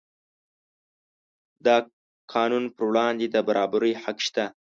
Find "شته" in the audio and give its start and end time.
4.27-4.45